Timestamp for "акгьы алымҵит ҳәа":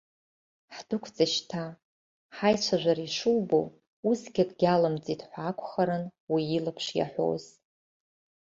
4.45-5.41